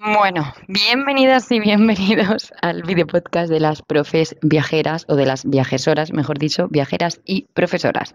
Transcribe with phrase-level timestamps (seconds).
[0.00, 6.12] Bueno, bienvenidas y bienvenidos al video podcast de las profes viajeras o de las viajesoras,
[6.12, 8.14] mejor dicho, viajeras y profesoras.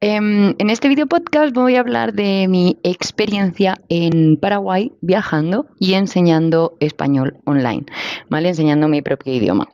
[0.00, 5.92] Em, en este video podcast voy a hablar de mi experiencia en Paraguay viajando y
[5.92, 7.84] enseñando español online,
[8.30, 8.48] ¿vale?
[8.48, 9.68] Enseñando mi propio idioma.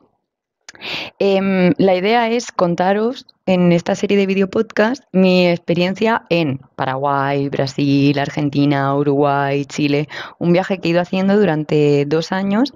[1.19, 7.49] Em, la idea es contaros en esta serie de video podcast mi experiencia en Paraguay,
[7.49, 10.07] Brasil, Argentina, Uruguay, Chile,
[10.39, 12.73] un viaje que he ido haciendo durante dos años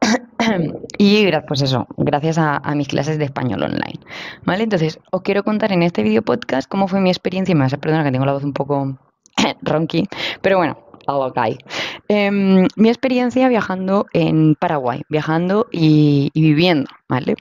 [0.98, 4.00] y pues eso, gracias a, mis clases de español online.
[4.44, 4.64] ¿Vale?
[4.64, 7.52] Entonces, os quiero contar en este video podcast cómo fue mi experiencia.
[7.52, 8.98] Y me vas que tengo la voz un poco
[9.62, 10.08] ronqui,
[10.42, 10.78] pero bueno,
[12.08, 17.36] Em, mi experiencia viajando en Paraguay, viajando y, viviendo, ¿vale?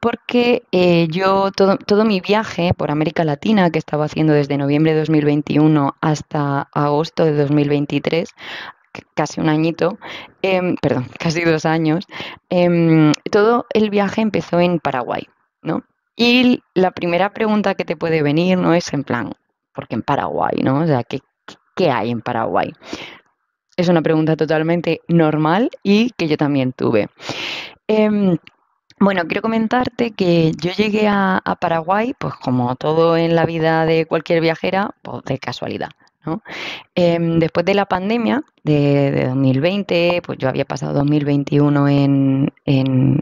[0.00, 4.92] Porque eh, yo todo, todo mi viaje por América Latina, que estaba haciendo desde noviembre
[4.92, 8.30] de 2021 hasta agosto de 2023,
[9.14, 9.98] casi un añito,
[10.42, 12.06] em, perdón, casi dos años,
[12.50, 15.28] em, todo el viaje empezó en Paraguay,
[15.62, 15.82] ¿no?
[16.16, 19.32] Y la primera pregunta que te puede venir no es en plan,
[19.74, 20.80] porque en Paraguay, ¿no?
[20.80, 21.20] O sea, ¿qué,
[21.78, 22.72] ¿qué hay en Paraguay?
[23.76, 27.08] Es una pregunta totalmente normal y que yo también tuve.
[27.86, 28.36] Em,
[28.98, 34.06] bueno, quiero comentarte que yo llegué a, Paraguay, pues como todo en la vida de
[34.06, 35.90] cualquier viajera, pues de casualidad.
[36.26, 36.42] ¿no?
[36.96, 43.20] Em, después de la pandemia de, de, 2020, pues yo había pasado 2021 en, en,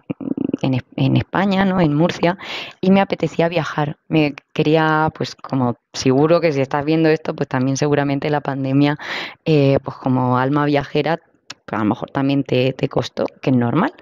[0.62, 1.80] en, España, ¿no?
[1.80, 2.38] En Murcia,
[2.80, 3.96] y me apetecía viajar.
[4.08, 8.98] Me quería, pues como seguro que si estás viendo esto, pues también seguramente la pandemia,
[9.44, 11.20] eh, pues como alma viajera,
[11.66, 13.92] pues a lo mejor también te, costó, que es normal.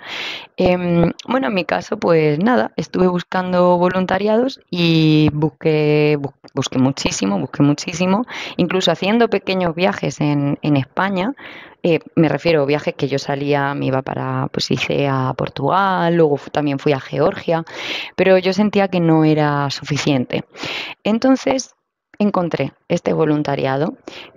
[0.56, 6.18] Em, bueno, en mi caso, pues nada, estuve buscando voluntariados y busqué,
[6.54, 8.26] busqué muchísimo, busqué muchísimo,
[8.58, 11.34] incluso haciendo pequeños viajes en, en España.
[11.82, 16.14] Eh, me refiero a viajes que yo salía, me iba para, pues hice a Portugal,
[16.14, 17.64] luego también fui a Georgia,
[18.16, 20.44] pero yo sentía que no era suficiente.
[21.02, 21.74] Entonces
[22.18, 23.96] encontré este voluntariado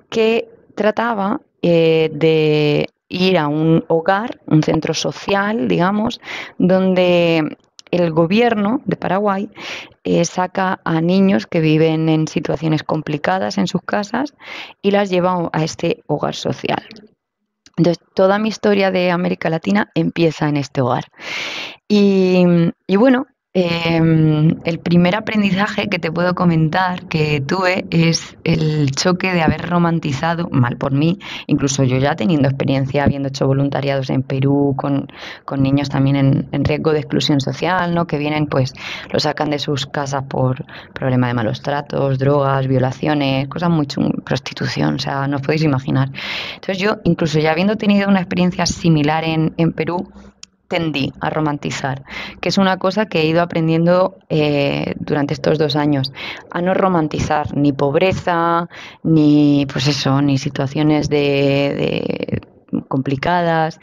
[0.09, 6.19] que trataba eh, de ir a un hogar, un centro social, digamos,
[6.57, 7.57] donde
[7.91, 9.49] el gobierno de Paraguay
[10.03, 14.33] eh, saca a niños que viven en situaciones complicadas en sus casas
[14.81, 16.83] y las lleva a este hogar social.
[17.77, 21.05] Entonces, toda mi historia de América Latina empieza en este hogar.
[21.87, 22.43] Y,
[22.87, 23.27] y bueno,
[23.59, 29.67] Em, el primer aprendizaje que te puedo comentar que tuve es el choque de haber
[29.67, 35.07] romantizado, mal por mí, incluso yo ya teniendo experiencia, habiendo hecho voluntariados en Perú con,
[35.57, 38.05] niños también en, riesgo de exclusión social, ¿no?
[38.05, 38.75] que vienen, pues,
[39.11, 40.63] lo sacan de sus casas por
[40.93, 43.87] problema de malos tratos, drogas, violaciones, cosas muy
[44.23, 46.11] prostitución, o sea, no os podéis imaginar.
[46.53, 50.07] Entonces yo, incluso ya habiendo tenido una experiencia similar en, en Perú,
[50.67, 52.03] tendí a romantizar,
[52.41, 56.11] que es una cosa que he ido aprendiendo eh, durante estos dos años,
[56.51, 58.69] a no romantizar ni pobreza,
[59.03, 62.41] ni pues eso, ni situaciones de,
[62.87, 63.79] complicadas.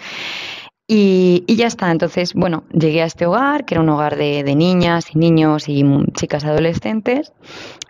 [0.86, 4.54] Y, ya está, entonces, bueno, llegué a este hogar, que era un hogar de, de
[4.54, 7.32] niñas y niños y chicas adolescentes,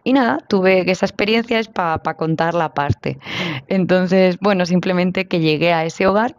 [0.04, 3.18] y nada, tuve esa experiencia es para contar la parte.
[3.66, 6.36] Entonces, bueno, simplemente que llegué a ese hogar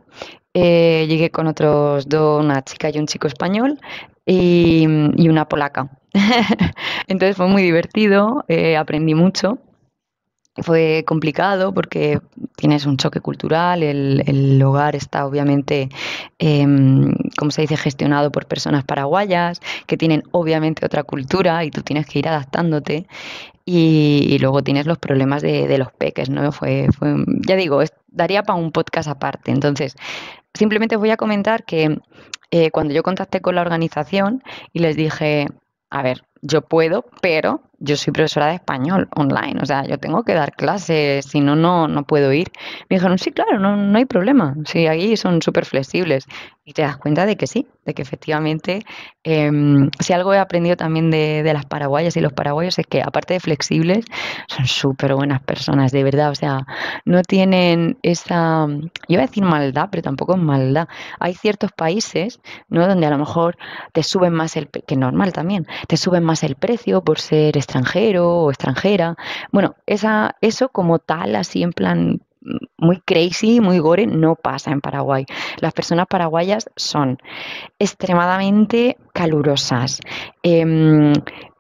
[0.58, 3.78] eh, llegué con otros dos, una chica y un chico español
[4.26, 5.90] y, una polaca.
[7.08, 9.58] Entonces fue muy divertido, eh, aprendí mucho.
[10.58, 12.22] Fue complicado porque
[12.56, 15.90] tienes un choque cultural, el, hogar está obviamente,
[16.40, 21.82] em, como se dice, gestionado por personas paraguayas que tienen obviamente otra cultura y tú
[21.82, 23.08] tienes que ir adaptándote.
[23.66, 26.52] Y, luego tienes los problemas de, de los peques, ¿no?
[26.54, 29.52] Fue, fue ya digo, daría para un podcast aparte.
[29.52, 29.96] Entonces,
[30.56, 32.00] simplemente voy a comentar que
[32.52, 34.44] eh, cuando yo contacté con la organización
[34.74, 35.48] y les dije,
[35.90, 40.24] a ver, yo puedo, pero yo soy profesora de español online, o sea, yo tengo
[40.24, 42.52] que dar clases, si no, no, no puedo ir.
[42.90, 46.26] Me dijeron, sí, claro, no, no hay problema, sí, ahí son súper flexibles.
[46.68, 48.84] Y te das cuenta de que sí, de que efectivamente,
[49.24, 53.04] em, si algo he aprendido también de, de, las paraguayas y los paraguayos es que,
[53.04, 54.04] aparte de flexibles,
[54.48, 56.66] son súper buenas personas, de verdad, o sea,
[57.06, 60.88] no tienen esa, yo iba a decir maldad, pero tampoco es maldad.
[61.20, 63.58] Hay ciertos países, ¿no?, donde a lo mejor
[63.94, 67.75] te suben más el, que normal también, te suben más el precio por ser extranjero
[68.18, 69.16] o extranjera.
[69.52, 72.22] Bueno, esa, eso como tal, así en plan
[72.78, 75.26] muy crazy, muy gore, no pasa en Paraguay.
[75.60, 77.18] Las personas paraguayas son
[77.80, 80.00] extremadamente calurosas,
[80.44, 81.14] em,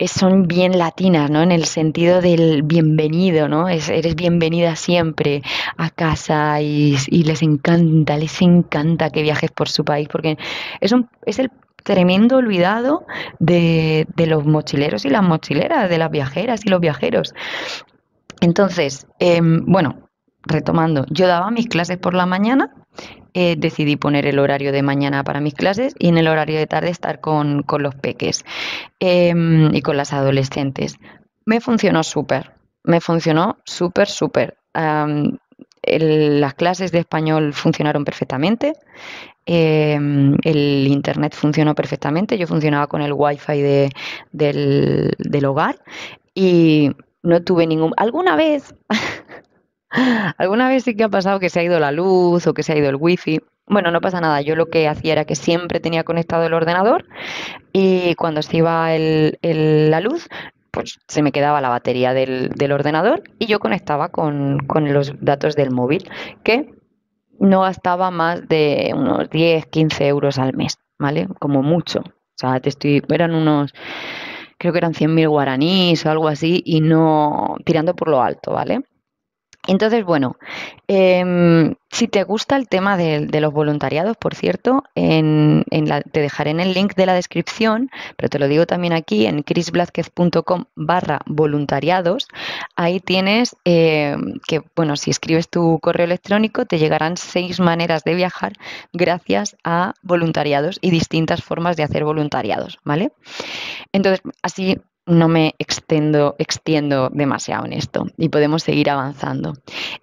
[0.07, 1.41] son bien latinas, ¿no?
[1.41, 3.67] En el sentido del bienvenido, ¿no?
[3.69, 5.41] eres bienvenida siempre
[5.77, 10.37] a casa y, les encanta, les encanta que viajes por su país porque
[10.81, 10.93] es,
[11.25, 11.51] es el
[11.83, 13.05] tremendo olvidado
[13.39, 17.33] de, de los mochileros y las mochileras, de las viajeras y los viajeros.
[18.41, 20.04] Entonces, em, bueno,
[20.45, 22.73] retomando, yo daba mis clases por la mañana,
[23.33, 26.67] eh, decidí poner el horario de mañana para mis clases y en el horario de
[26.67, 28.45] tarde estar con, los peques
[28.99, 30.97] em, y con las adolescentes.
[31.45, 32.53] Me funcionó súper,
[32.83, 34.57] me funcionó súper, súper.
[34.73, 38.73] las clases de español funcionaron perfectamente.
[39.45, 43.91] Em, el internet funcionó perfectamente, yo funcionaba con el wifi de,
[44.31, 45.77] del, hogar
[46.33, 47.93] y no tuve ningún...
[47.97, 48.73] Alguna vez,
[50.37, 52.73] alguna vez sí que ha pasado que se ha ido la luz o que se
[52.73, 53.39] ha ido el wifi.
[53.67, 57.05] Bueno, no pasa nada, yo lo que hacía era que siempre tenía conectado el ordenador
[57.73, 60.29] y cuando se iba la luz,
[60.69, 65.55] pues se me quedaba la batería del, ordenador y yo conectaba con, con los datos
[65.55, 66.07] del móvil,
[66.43, 66.69] que
[67.39, 71.27] no gastaba más de unos 10, 15 euros al mes, ¿vale?
[71.39, 71.99] Como mucho.
[72.01, 73.73] O sea, te estoy, eran unos,
[74.57, 78.83] creo que eran 100.000 guaraníes o algo así, y no tirando por lo alto, ¿vale?
[79.67, 80.37] Entonces, bueno,
[80.87, 86.73] em, si te gusta el tema de, los voluntariados, por cierto, te dejaré en el
[86.73, 92.27] link de la descripción, pero te lo digo también aquí en chrisblázquez.com barra voluntariados.
[92.75, 98.15] Ahí tienes em, que, bueno, si escribes tu correo electrónico, te llegarán seis maneras de
[98.15, 98.53] viajar
[98.93, 103.11] gracias a voluntariados y distintas formas de hacer voluntariados, ¿vale?
[103.91, 109.53] Entonces, así no me extiendo, extiendo demasiado en esto y podemos seguir avanzando.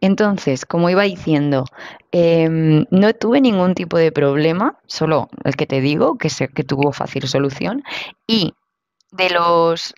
[0.01, 1.65] Entonces, como iba diciendo,
[2.13, 6.65] em, no tuve ningún tipo de problema, solo el que te digo, que, sé que
[6.65, 7.83] tuvo fácil solución,
[8.27, 8.55] y
[9.11, 9.95] de los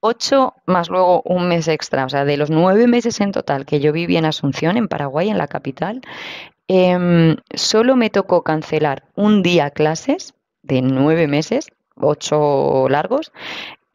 [0.00, 3.80] ocho más luego un mes extra, o sea, de los nueve meses en total que
[3.80, 6.00] yo viví en Asunción, en Paraguay, en la capital,
[6.68, 13.32] em, solo me tocó cancelar un día clases de nueve meses, ocho largos,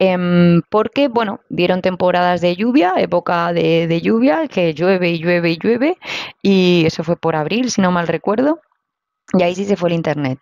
[0.04, 5.50] Em, porque, bueno, dieron temporadas de lluvia, época de, de lluvia, que llueve y llueve
[5.52, 5.96] y llueve,
[6.42, 8.60] y eso fue por abril, si no mal recuerdo.
[9.38, 10.40] Y ahí sí se fue el internet,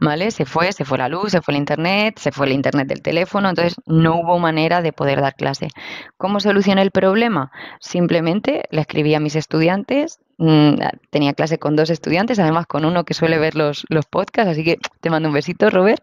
[0.00, 0.30] ¿vale?
[0.30, 3.02] Se fue, se fue la luz, se fue el internet, se fue el internet del
[3.02, 5.70] teléfono, entonces no hubo manera de poder dar clase.
[6.16, 7.50] ¿Cómo solucioné el problema?
[7.80, 10.74] Simplemente le escribí a mis estudiantes, mm,
[11.10, 14.64] tenía clase con dos estudiantes, además con uno que suele ver los, los podcasts, así
[14.64, 16.02] que te mando un besito, Robert.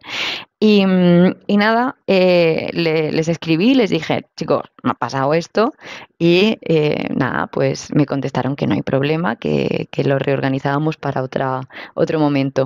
[0.59, 5.73] Y, mm, nada, eh, les escribí, les dije, chicos, me ha pasado esto
[6.17, 11.21] y eh, nada, pues me contestaron que no hay problema, que, que lo reorganizábamos para
[11.21, 11.61] otra,
[11.95, 12.63] otro momento.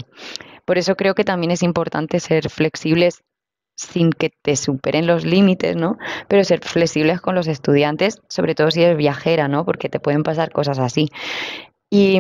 [0.65, 3.23] Por eso creo que también es importante ser flexibles
[3.81, 5.97] sin que te superen los límites, ¿no?
[6.27, 9.65] Pero ser flexibles con los estudiantes, sobre todo si eres viajera, ¿no?
[9.65, 11.09] Porque te pueden pasar cosas así.
[11.89, 12.19] Y,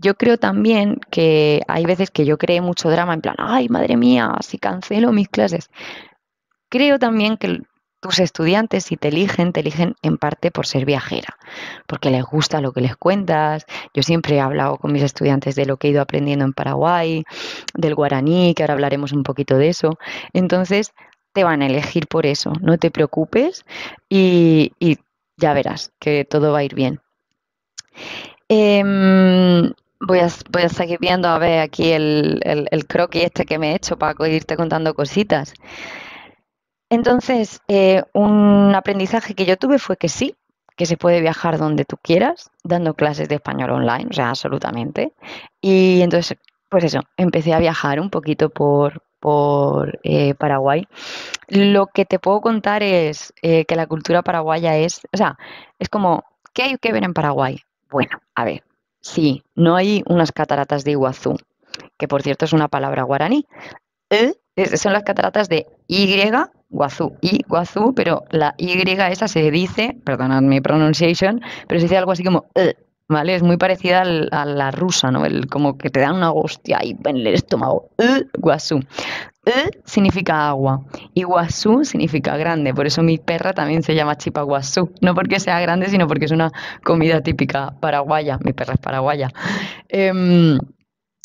[0.00, 3.96] yo creo también que hay veces que yo creé mucho drama en plan, ay, madre
[3.96, 5.70] mía, si cancelo mis clases.
[6.68, 7.62] Creo también que
[8.00, 11.36] tus estudiantes, si te eligen, te eligen en parte por ser viajera,
[11.86, 13.66] porque les gusta lo que les cuentas.
[13.94, 17.24] Yo siempre he hablado con mis estudiantes de lo que he ido aprendiendo en Paraguay,
[17.74, 19.98] del guaraní, que ahora hablaremos un poquito de eso.
[20.32, 20.92] Entonces,
[21.32, 23.64] te van a elegir por eso, no te preocupes
[24.08, 24.72] y,
[25.36, 27.00] ya verás que todo va a ir bien.
[28.48, 33.58] Em, Voy a, voy a seguir viendo a ver aquí el, el, croquis este que
[33.58, 35.54] me he hecho para irte contando cositas.
[36.90, 40.36] Entonces, eh, un aprendizaje que yo tuve fue que sí,
[40.76, 45.12] que se puede viajar donde tú quieras, dando clases de español online, o sea, absolutamente.
[45.60, 50.86] Y entonces, pues eso, empecé a viajar un poquito por, por eh, Paraguay.
[51.48, 55.36] Lo que te puedo contar es eh, que la cultura paraguaya es, o sea,
[55.78, 57.60] es como, ¿qué hay que ver en Paraguay?
[57.90, 58.62] Bueno, a ver,
[59.00, 61.36] Sí, no hay unas cataratas de Iguazú,
[61.96, 63.46] que por cierto es una palabra guaraní.
[64.10, 64.34] E,
[64.76, 66.06] son las cataratas de Y,
[66.70, 72.12] Guazú, Iguazú, pero la Y esa se dice, perdonad mi pronunciation, pero se dice algo
[72.12, 72.76] así como e,
[73.08, 73.34] ¿vale?
[73.34, 75.24] Es muy parecida a la rusa, ¿no?
[75.24, 77.90] El, como que te dan una hostia ahí en el estómago.
[77.98, 78.80] E, Guazú.
[79.48, 80.82] E significa agua
[81.14, 82.74] y guazú significa grande.
[82.74, 84.92] Por eso mi perra también se llama chipa guazú.
[85.00, 86.52] No porque sea grande, sino porque es una
[86.84, 88.38] comida típica paraguaya.
[88.44, 89.30] Mi perra es paraguaya.
[89.88, 90.58] Em,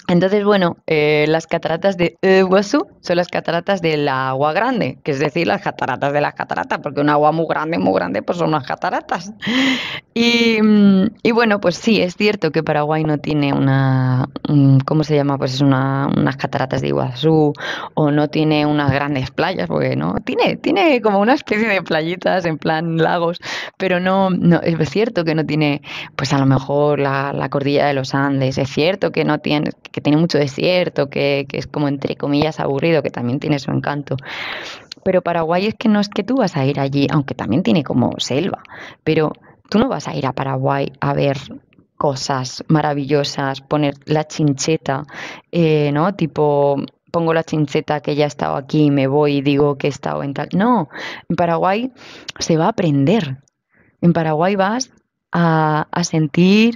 [0.07, 5.19] Entonces, bueno, eh, las cataratas de Iguazú son las cataratas del agua grande, que es
[5.19, 8.49] decir, las cataratas de las cataratas, porque un agua muy grande, muy grande, pues son
[8.49, 9.31] unas cataratas.
[10.13, 10.59] Y,
[11.31, 14.27] bueno, pues sí, es cierto que Paraguay no tiene una,
[14.85, 15.37] ¿cómo se llama?
[15.37, 17.53] Pues es una, unas cataratas de Iguazú
[17.93, 22.45] o no tiene unas grandes playas, porque no, tiene, tiene como una especie de playitas
[22.45, 23.39] en plan lagos,
[23.77, 25.81] pero no, no es cierto que no tiene,
[26.15, 29.71] pues a lo mejor la, la cordillera de los Andes, es cierto que no tiene
[29.93, 33.71] que tiene mucho desierto, que, que es como entre comillas aburrido, que también tiene su
[33.71, 34.17] encanto.
[35.05, 37.83] Pero Paraguay es que no es que tú vas a ir allí, aunque también tiene
[37.83, 38.63] como selva,
[39.03, 39.31] pero
[39.69, 41.37] tú no vas a ir a Paraguay a ver
[41.95, 45.03] cosas maravillosas, poner la chincheta,
[45.51, 46.15] eh, ¿no?
[46.15, 46.77] Tipo,
[47.11, 50.23] pongo la chincheta que ya he estado aquí me voy y digo que he estado
[50.23, 50.49] en tal.
[50.55, 50.89] No,
[51.29, 51.91] en Paraguay
[52.39, 53.37] se va a aprender.
[54.01, 54.91] En Paraguay vas
[55.31, 56.75] a, a sentir,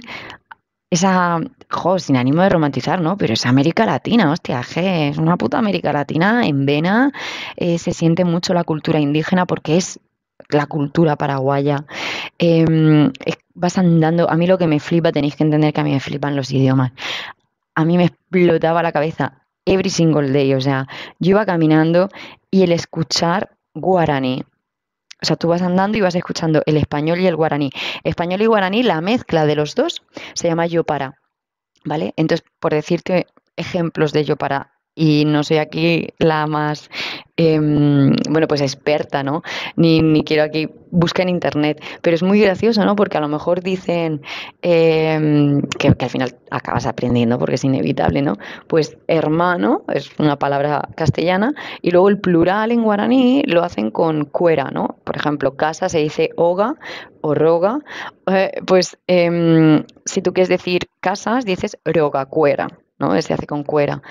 [0.90, 1.40] esa,
[1.70, 3.16] jo, sin ánimo de romantizar, ¿no?
[3.16, 7.12] Pero es América Latina, hostia, es una puta América Latina en vena,
[7.56, 10.00] eh, se siente mucho la cultura indígena porque es
[10.48, 11.84] la cultura paraguaya.
[12.38, 13.12] Em,
[13.54, 16.00] vas andando, a mí lo que me flipa, tenéis que entender que a mí me
[16.00, 16.92] flipan los idiomas.
[17.74, 20.86] A mí me explotaba la cabeza every single day, o sea,
[21.18, 22.08] yo iba caminando
[22.50, 24.44] y el escuchar guaraní,
[25.20, 27.70] o sea, tú vas andando y vas escuchando el español y el guaraní.
[28.04, 30.02] Español y guaraní, la mezcla de los dos
[30.34, 31.20] se llama yo para.
[31.84, 32.12] ¿Vale?
[32.16, 36.90] Entonces, por decirte ejemplos de yo para, y no soy aquí la más
[37.40, 39.42] Em, bueno, pues experta, ¿no?
[39.76, 42.96] Ni, quiero aquí, buscar en internet, pero es muy gracioso, ¿no?
[42.96, 44.22] Porque a lo mejor dicen
[44.60, 48.34] em, que, al final acabas aprendiendo porque es inevitable, ¿no?
[48.66, 54.24] Pues hermano es una palabra castellana y luego el plural en guaraní lo hacen con
[54.24, 54.96] cuera, ¿no?
[55.04, 56.74] Por ejemplo, casa se dice hoga
[57.20, 57.78] o roga,
[58.26, 62.66] eh, pues em, si tú quieres decir casas, dices roga cuera,
[62.98, 63.20] ¿no?
[63.22, 64.02] Se hace con cuera.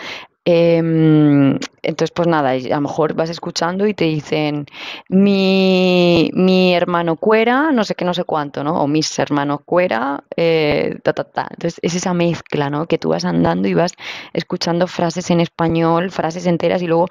[0.50, 4.66] Em, entonces, pues nada, a lo mejor vas escuchando y te dicen
[5.10, 8.82] mi, mi hermano cuera, no sé qué, no sé cuánto, ¿no?
[8.82, 11.48] O mis hermanos cuera, eh, ta, ta, ta.
[11.50, 12.86] Entonces, es esa mezcla, ¿no?
[12.88, 13.92] Que tú vas andando y vas
[14.32, 17.08] escuchando frases en español, frases enteras y luego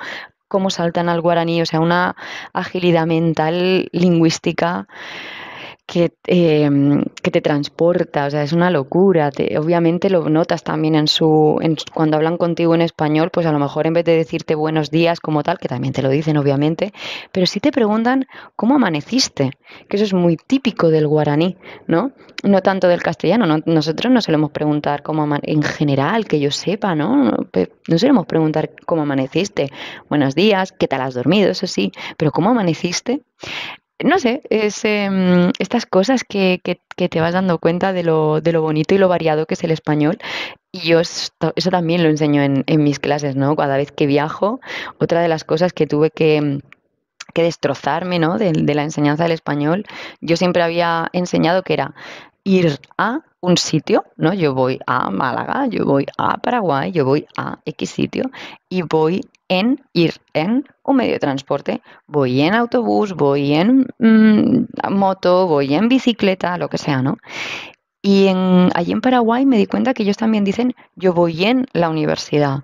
[0.49, 2.16] cómo saltan al guaraní, o sea, una
[2.55, 4.87] agilidad mental lingüística
[5.87, 9.31] que, em, que, te transporta, o sea, es una locura.
[9.59, 11.59] obviamente lo notas también en su,
[11.95, 15.21] cuando hablan contigo en español, pues a lo mejor en vez de decirte buenos días
[15.21, 16.93] como tal, que también te lo dicen obviamente,
[17.31, 18.26] pero sí te preguntan
[18.57, 19.52] cómo amaneciste,
[19.88, 22.12] que eso es muy típico del guaraní, ¿no?
[22.43, 27.31] No tanto del castellano, nosotros no solemos preguntar cómo en general, que yo sepa, ¿no?
[27.88, 29.71] No solemos preguntar cómo amaneciste,
[30.09, 33.23] buenos días, qué tal has dormido, eso sí, pero cómo amaneciste
[34.05, 38.41] no sé, es em, estas cosas que, que, que, te vas dando cuenta de lo,
[38.41, 40.19] de lo bonito y lo variado que es el español.
[40.73, 41.31] Y yo eso
[41.71, 43.57] también lo enseño en, en, mis clases, ¿no?
[43.57, 44.61] Cada vez que viajo,
[44.99, 46.61] otra de las cosas que tuve que,
[47.33, 48.38] que destrozarme, ¿no?
[48.38, 49.87] De, de la enseñanza del español,
[50.21, 51.95] yo siempre había enseñado que era
[52.45, 54.35] ir a un sitio, ¿no?
[54.35, 58.31] Yo voy a Málaga, yo voy a Paraguay, yo voy a X sitio
[58.69, 61.83] y voy en ir en un medio de transporte.
[62.07, 67.19] Voy en autobús, voy en mm, moto, voy en bicicleta, lo que sea, ¿no?
[68.03, 71.67] Y en, allí en Paraguay me di cuenta que ellos también dicen yo voy en
[71.73, 72.61] la universidad.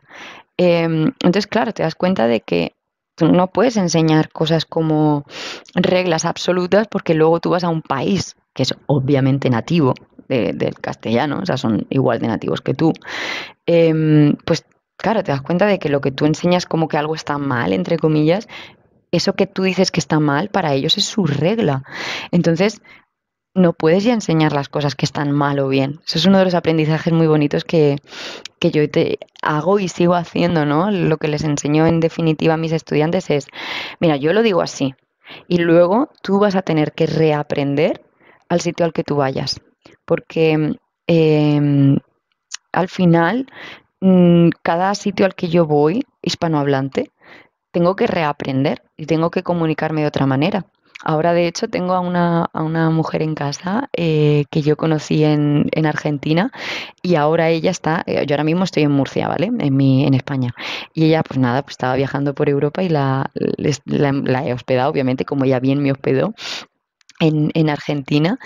[0.56, 2.74] Em, entonces, claro, te das cuenta de que
[3.20, 5.24] no puedes enseñar cosas como
[5.74, 9.94] reglas absolutas porque luego tú vas a un país que es obviamente nativo
[10.28, 12.94] del castellano, o sea, son igual de nativos que tú,
[13.66, 14.64] em, pues
[14.96, 17.72] claro, te das cuenta de que lo que tú enseñas como que algo está mal,
[17.72, 18.48] entre comillas,
[19.10, 21.82] eso que tú dices que está mal, para ellos es su regla.
[22.30, 22.80] Entonces,
[23.54, 26.00] no puedes ya enseñar las cosas que están mal o bien.
[26.06, 27.98] Eso es uno de los aprendizajes muy bonitos que,
[28.58, 30.90] que yo te hago y sigo haciendo, ¿no?
[30.90, 33.46] Lo que les enseño en definitiva a mis estudiantes es,
[34.00, 34.94] mira, yo lo digo así,
[35.48, 38.02] y luego tú vas a tener que reaprender
[38.48, 39.60] al sitio al que tú vayas,
[40.04, 41.98] porque em,
[42.72, 43.46] al final
[44.62, 47.10] cada sitio al que yo voy, hispanohablante,
[47.70, 50.66] tengo que reaprender y tengo que comunicarme de otra manera.
[51.04, 55.24] Ahora, de hecho, tengo a una, a una mujer en casa eh, que yo conocí
[55.24, 56.52] en, en, Argentina
[57.02, 59.50] y ahora ella está, eh, yo ahora mismo estoy en Murcia, ¿vale?
[59.58, 60.54] En, mi, en España.
[60.94, 63.32] Y ella, pues nada, pues estaba viajando por Europa y la,
[63.84, 66.34] la, la he hospedado, obviamente, como ella bien me hospedó.
[67.20, 68.38] En, en, Argentina.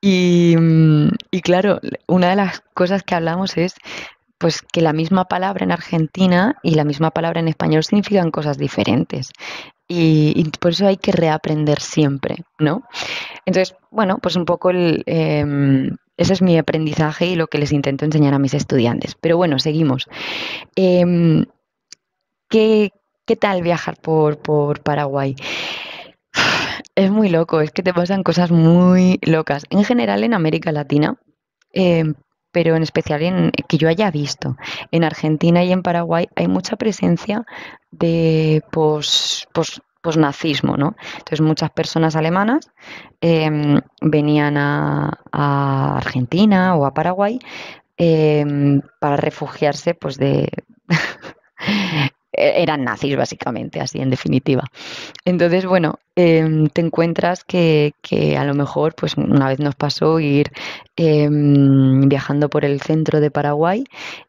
[0.00, 3.76] Y, mm, y, claro, una de las cosas que hablamos es
[4.38, 8.58] pues que la misma palabra en Argentina y la misma palabra en español significan cosas
[8.58, 9.30] diferentes.
[9.86, 12.82] Y, por eso hay que reaprender siempre, ¿no?
[13.44, 17.72] Entonces, bueno, pues un poco el, em, ese es mi aprendizaje y lo que les
[17.72, 19.14] intento enseñar a mis estudiantes.
[19.20, 20.06] Pero bueno, seguimos.
[20.74, 21.44] Em,
[22.48, 22.90] ¿qué,
[23.38, 25.36] tal viajar por, por Paraguay?
[26.96, 29.64] Es muy loco, es que te pasan cosas muy locas.
[29.70, 31.16] En general en América Latina,
[31.72, 32.14] em,
[32.54, 34.56] pero en especial en que yo haya visto.
[34.92, 37.44] En Argentina y en Paraguay hay mucha presencia
[37.90, 39.48] de pos,
[40.00, 40.94] posnazismo, ¿no?
[41.14, 42.70] Entonces muchas personas alemanas
[43.20, 47.40] em, venían a, Argentina o a Paraguay
[47.96, 50.48] em, para refugiarse pues de
[52.36, 54.64] eran nazis básicamente, así en definitiva.
[55.24, 57.92] Entonces, bueno, em, te encuentras que,
[58.38, 60.50] a lo mejor, pues una vez nos pasó ir
[60.96, 63.84] em, viajando por el centro de Paraguay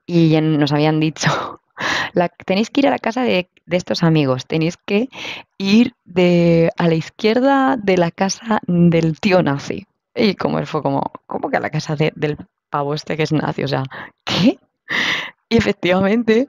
[0.05, 1.62] y nos habían dicho,
[2.45, 5.09] tenéis que ir a la casa de, estos amigos, tenéis que
[5.57, 9.88] ir de, a la izquierda de la casa del tío nazi.
[10.15, 12.38] Y como él fue como, ¿cómo que a la casa del
[12.69, 13.63] pavo este que es nazi?
[13.63, 13.83] O sea,
[14.24, 14.59] ¿qué?
[15.47, 16.47] Y efectivamente,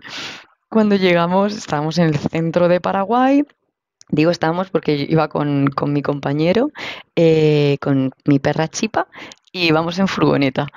[0.68, 3.44] cuando llegamos, estábamos en el centro de Paraguay.
[4.08, 6.70] Digo estábamos porque iba con, mi compañero,
[7.16, 9.08] eh, con mi perra Chipa,
[9.52, 10.68] y íbamos en furgoneta.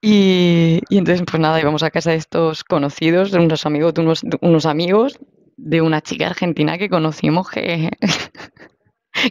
[0.00, 4.22] Y, entonces, pues nada, íbamos a casa de estos conocidos, de unos amigos, de unos,
[4.40, 5.18] unos amigos
[5.56, 7.90] de una chica argentina que conocimos que,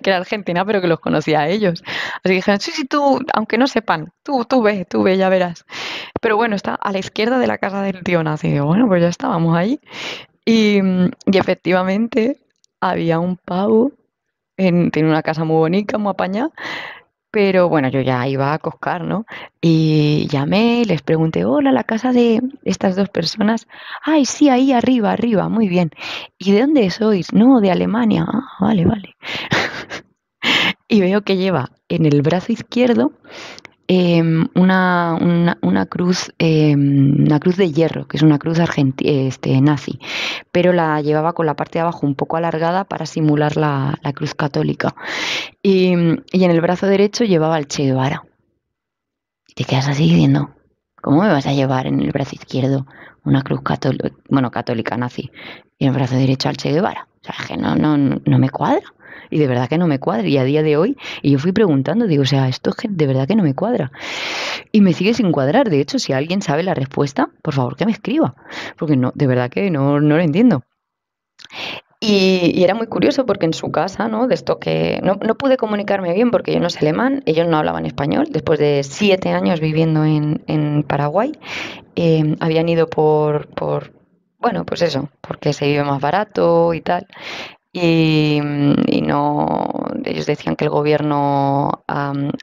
[0.01, 1.83] que era argentina, pero que los conocía a ellos.
[1.85, 5.29] Así que dijeron, sí, sí, tú, aunque no sepan, tú, tú ve, tú ve, ya
[5.29, 5.65] verás.
[6.21, 8.49] Pero bueno, está a la izquierda de la casa del tío nazi.
[8.49, 9.79] Y bueno, pues ya estábamos ahí.
[10.45, 12.37] Y, y efectivamente
[12.79, 13.91] había un pavo,
[14.57, 16.51] en, tiene una casa muy bonita, muy apañada,
[17.31, 19.25] pero bueno, yo ya iba a coscar, ¿no?
[19.61, 23.67] Y llamé, les pregunté, hola, la casa de estas dos personas.
[24.03, 25.91] Ay, sí, ahí arriba, arriba, muy bien.
[26.37, 27.33] ¿Y de dónde sois?
[27.33, 28.25] No, de Alemania.
[28.27, 29.15] Ah, vale, vale.
[30.89, 33.13] y veo que lleva en el brazo izquierdo
[33.93, 35.17] Em, una,
[35.61, 38.57] una, cruz, em, una cruz de hierro, que es una cruz
[38.99, 39.99] este, nazi,
[40.49, 44.33] pero la llevaba con la parte de abajo un poco alargada para simular la, cruz
[44.33, 44.95] católica.
[45.61, 48.23] Y, en el brazo derecho llevaba el Che Guevara.
[49.45, 50.55] Y te quedas así diciendo,
[51.01, 52.87] ¿cómo me vas a llevar en el brazo izquierdo
[53.25, 55.31] una cruz católica, bueno, católica nazi,
[55.77, 57.09] y en el brazo derecho al Che Guevara?
[57.21, 58.83] O sea, que no, no, no me cuadra
[59.31, 60.27] y de verdad que no me cuadra.
[60.27, 63.27] Y a día de hoy, y yo fui preguntando, digo, o sea, esto de verdad
[63.27, 63.91] que no me cuadra.
[64.71, 65.69] Y me sigue sin cuadrar.
[65.69, 68.35] De hecho, si alguien sabe la respuesta, por favor que me escriba,
[68.77, 70.63] porque no, de verdad que no, no lo entiendo.
[72.03, 74.27] Y, era muy curioso porque en su casa, ¿no?
[74.27, 77.57] De esto que no, no, pude comunicarme bien porque yo no sé alemán, ellos no
[77.57, 78.27] hablaban español.
[78.31, 81.31] Después de siete años viviendo en, en Paraguay,
[81.95, 83.93] eh, habían ido por, por,
[84.39, 87.07] bueno, pues eso, porque se vive más barato y tal
[87.73, 89.67] y, no
[90.03, 91.83] ellos decían que el gobierno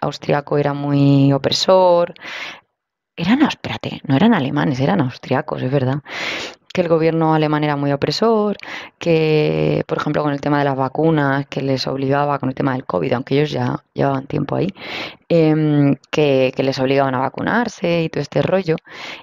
[0.01, 2.15] austriaco era muy opresor.
[3.17, 6.01] Eran espérate no eran alemanes eran austriacos es verdad.
[6.73, 8.57] Que el gobierno alemán era muy opresor,
[8.99, 12.73] que, por ejemplo, con el tema de las vacunas, que les obligaba con el tema
[12.75, 14.69] del COVID, aunque ellos ya llevaban tiempo ahí,
[15.29, 18.77] em, que, que, les obligaban a vacunarse y todo este rollo,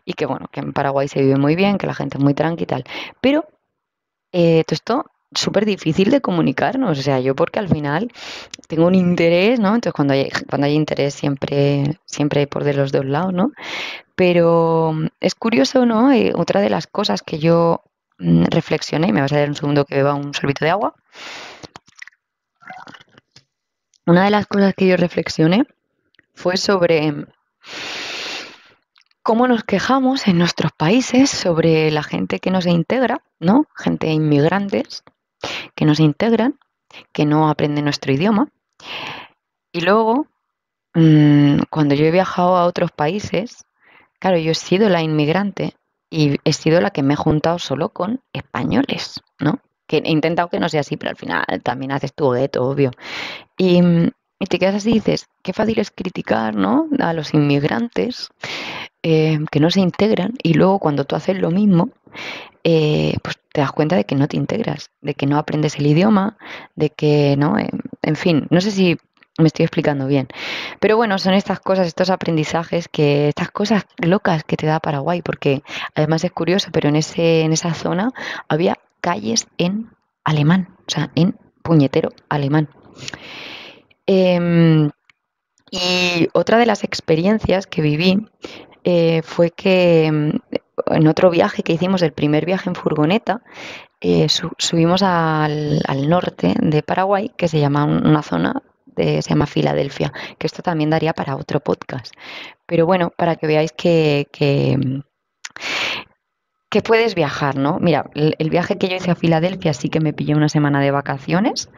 [0.03, 2.33] y que, bueno, que en Paraguay se vive muy bien, que la gente es muy
[2.33, 2.83] tranquila y tal.
[3.21, 3.45] Pero
[4.33, 5.05] eh, todo esto
[5.36, 6.98] súper difícil de comunicarnos.
[6.98, 8.12] O sea, yo porque al final
[8.67, 9.76] tengo un interés, ¿no?
[9.76, 13.52] Entonces cuando hay, cuando hay interés siempre, siempre hay por de los dos lados, ¿no?
[14.15, 16.12] Pero mm, es curioso, ¿no?
[16.12, 17.82] Eh, otra de las cosas que yo
[18.19, 20.95] mm, reflexioné, me vas a dar un segundo que beba un sorbito de agua.
[24.08, 25.65] Una de las cosas que yo reflexioné
[26.34, 27.26] fue sobre
[29.26, 33.65] cómo nos quejamos en nuestros países sobre la gente que no se integra, ¿no?
[33.76, 35.04] Gente inmigrantes,
[35.75, 36.57] que no se integran,
[37.11, 38.49] que no aprenden nuestro idioma.
[39.71, 40.27] Y luego,
[40.93, 43.65] mm, cuando yo he viajado a otros países,
[44.19, 45.73] claro, yo he sido la inmigrante
[46.09, 49.59] y he sido la que me he juntado solo con españoles, ¿no?
[49.88, 52.91] Que he intentado que no sea así, pero al final también haces tu gueto, obvio.
[53.57, 53.81] Y,
[54.39, 56.88] y te quedas así y dices, qué fácil es criticar, ¿no?
[56.99, 58.29] A los inmigrantes
[59.03, 61.89] eh, que no se integran y luego cuando tú haces lo mismo,
[62.63, 65.88] eh, pues te das cuenta de que no te integras, de que no aprendes el
[65.88, 66.38] idioma,
[66.75, 67.58] de que, ¿no?
[67.58, 67.69] Eh,
[68.01, 68.97] en fin, no sé si
[69.38, 70.28] me estoy explicando bien.
[70.80, 75.21] Pero bueno, son estas cosas, estos aprendizajes, que estas cosas locas que te da Paraguay,
[75.21, 75.62] porque
[75.93, 78.12] además es curioso, pero en, ese, en esa zona
[78.47, 79.89] había calles en
[80.23, 82.69] alemán, o sea, en puñetero alemán.
[84.06, 84.89] Em,
[85.71, 88.28] y otra de las experiencias que viví
[88.84, 90.39] eh, fue que em,
[90.88, 93.41] en otro viaje que hicimos, el primer viaje en furgoneta,
[94.01, 98.61] eh, subimos al, norte de Paraguay, que se llama una zona
[98.97, 102.13] se llama Filadelfia, que esto también daría para otro podcast.
[102.65, 105.01] Pero bueno, para que veáis que, que,
[106.75, 107.79] que puedes viajar, ¿no?
[107.79, 110.91] Mira, el, viaje que yo hice a Filadelfia sí que me pilló una semana de
[110.91, 111.69] vacaciones,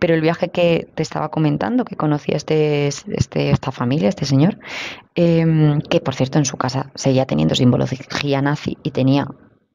[0.00, 4.24] pero el viaje que te estaba comentando, que conocí a este, este, esta familia, este
[4.24, 4.58] señor,
[5.16, 9.28] em, que por cierto en su casa seguía teniendo simbología nazi y tenía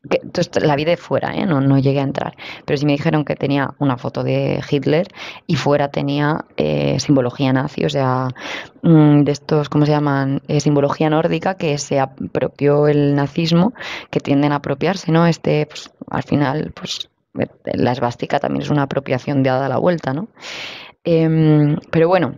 [0.09, 1.45] entonces la vi de fuera, ¿eh?
[1.45, 2.35] no, no llegué a entrar.
[2.65, 5.07] Pero sí me dijeron que tenía una foto de Hitler
[5.47, 8.27] y fuera tenía eh, simbología nazi, o sea,
[8.81, 10.41] mm, de estos, ¿cómo se llaman?
[10.47, 13.73] Eh, simbología nórdica que se apropió el nazismo,
[14.09, 15.25] que tienden a apropiarse, ¿no?
[15.25, 17.09] Este, pues, al final, pues
[17.63, 20.27] la esvástica también es una apropiación de dada la vuelta, ¿no?
[21.03, 22.35] Em, pero bueno,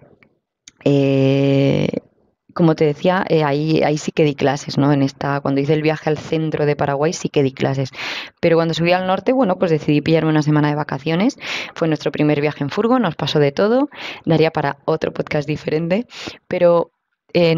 [2.56, 4.92] como te decía, eh, ahí, ahí sí que di clases, ¿no?
[4.94, 7.92] En esta, cuando hice el viaje al centro de Paraguay sí que di clases.
[8.40, 11.38] Pero cuando subí al norte, bueno, pues decidí pillarme una semana de vacaciones.
[11.76, 13.90] Fue nuestro primer viaje en furgo, nos pasó de todo.
[14.26, 16.08] Daría para otro podcast diferente.
[16.48, 16.92] Pero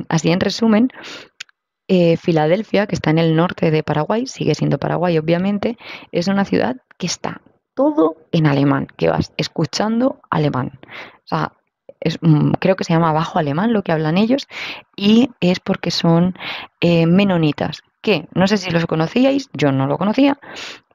[0.10, 0.90] así en resumen,
[1.88, 5.78] eh, Filadelfia, que está en el norte de Paraguay, sigue siendo Paraguay, obviamente,
[6.12, 7.42] es una ciudad que está
[7.76, 10.80] todo en alemán, que vas escuchando alemán.
[12.22, 14.48] Mm, creo que se llama bajo alemán lo que hablan ellos,
[14.96, 16.36] y es porque son
[16.82, 20.40] eh, menonitas, que no sé si los conocíais, yo no lo conocía,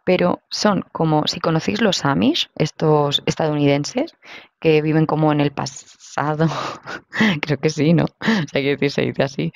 [0.05, 4.15] pero son como si conocéis los Amish, estos estadounidenses,
[4.61, 6.47] que viven como en el pasado,
[7.43, 8.05] creo que sí, ¿no?
[8.05, 9.53] O sea, que se dice así,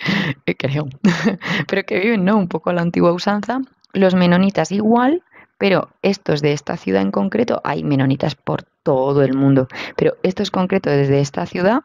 [0.59, 0.89] creo,
[1.69, 2.37] pero que viven, ¿no?
[2.37, 3.61] Un poco a la antigua usanza,
[3.93, 5.23] los menonitas igual,
[5.59, 10.51] pero estos de esta ciudad en concreto, hay menonitas por todo el mundo, pero estos
[10.51, 11.81] concretos desde esta ciudad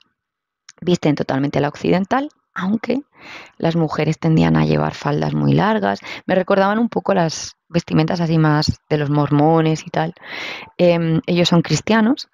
[0.81, 3.01] visten totalmente a la occidental, aunque
[3.57, 8.38] las mujeres tendían a llevar faldas muy largas, me recordaban un poco las vestimentas así
[8.38, 10.13] más de los mormones y tal.
[10.77, 12.29] Em, ellos son cristianos,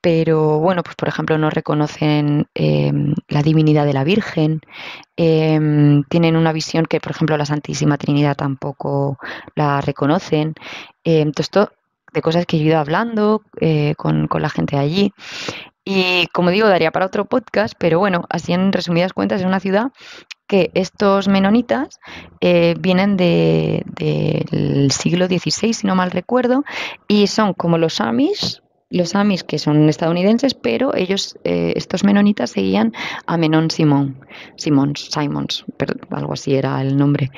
[0.00, 4.60] pero bueno, pues por ejemplo no reconocen em, la divinidad de la Virgen,
[5.16, 9.18] em, tienen una visión que por ejemplo la Santísima Trinidad tampoco
[9.54, 10.54] la reconocen.
[11.04, 11.72] entonces, esto
[12.12, 15.12] de cosas que he ido hablando eh, con, la gente allí.
[15.84, 19.60] Y como digo, daría para otro podcast, pero bueno, así en resumidas cuentas es una
[19.60, 19.92] ciudad
[20.46, 22.00] que estos menonitas
[22.40, 26.64] eh, vienen del siglo XVI, si no mal recuerdo,
[27.06, 32.50] y son como los Amish, los Amis que son estadounidenses, pero ellos, eh, estos menonitas,
[32.50, 32.92] seguían
[33.24, 34.26] a Menón Simón,
[34.56, 35.64] Simons, Simons,
[36.10, 37.30] algo así era el nombre.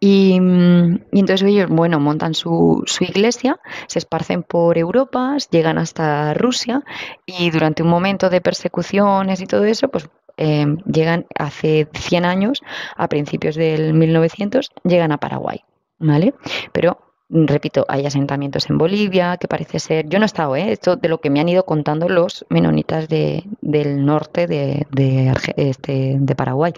[0.00, 5.78] Y, mm, y entonces ellos, bueno, montan su, su, iglesia, se esparcen por Europa, llegan
[5.78, 6.82] hasta Rusia
[7.24, 12.62] y durante un momento de persecuciones y todo eso, pues eh, llegan hace 100 años,
[12.96, 15.64] a principios del 1900, llegan a Paraguay.
[16.00, 16.34] ¿Vale?
[16.72, 20.72] Pero repito, hay asentamientos en Bolivia, que parece ser, yo no he estado, ¿eh?
[20.72, 25.34] esto de lo que me han ido contando los menonitas de, del norte de, de,
[25.56, 26.72] este, de Paraguay.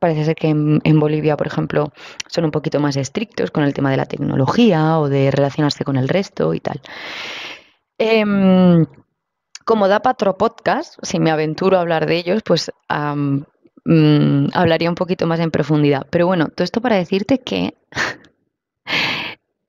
[0.00, 1.92] Parece ser que en, Bolivia, por ejemplo,
[2.28, 5.96] son un poquito más estrictos con el tema de la tecnología o de relacionarse con
[5.96, 6.80] el resto y tal.
[7.98, 8.86] Em,
[9.64, 14.94] como da patro podcast, si me aventuro a hablar de ellos, pues mm, hablaría un
[14.94, 16.06] poquito más en profundidad.
[16.10, 17.74] Pero bueno, todo esto para decirte que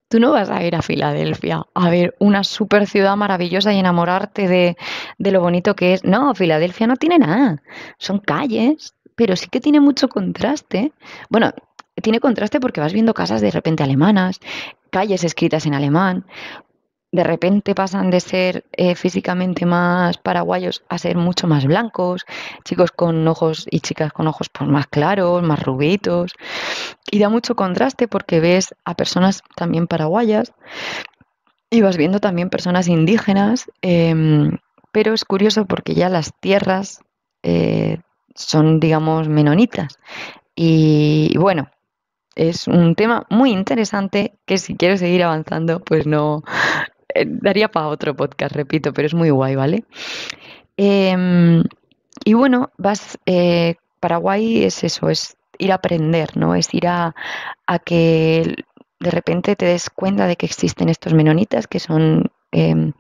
[0.10, 4.48] Tú no vas a ir a Filadelfia a ver una super ciudad maravillosa y enamorarte
[4.48, 4.76] de,
[5.20, 6.04] lo bonito que es.
[6.04, 7.62] No, Filadelfia no tiene nada.
[8.00, 10.94] Son calles, pero sí que tiene mucho contraste.
[11.30, 11.54] Bueno,
[12.02, 14.40] tiene contraste porque vas viendo casas de repente alemanas,
[14.90, 16.26] calles escritas en alemán,
[17.12, 22.26] de repente pasan de ser eh, físicamente más paraguayos a ser mucho más blancos,
[22.64, 26.34] chicos con ojos y chicas con ojos pues, más claros, más rubitos.
[27.12, 30.54] Y da mucho contraste porque ves a personas también paraguayas
[31.72, 34.58] y vas viendo también personas indígenas, em,
[34.92, 37.02] pero es curioso porque ya las tierras
[37.44, 38.00] eh,
[38.36, 39.98] son, digamos, menonitas.
[40.56, 41.70] Y bueno,
[42.36, 46.44] es un tema muy interesante que si quiero seguir avanzando, pues no,
[47.14, 49.84] eh, daría para otro podcast, repito, pero es muy guay, ¿vale?
[50.78, 51.64] Em,
[52.24, 56.56] y bueno, vas, eh, Paraguay es eso, es ir a aprender, ¿no?
[56.56, 57.14] Es ir a,
[57.86, 58.56] que
[59.00, 62.94] de repente te des cuenta de que existen estos menonitas que son, em,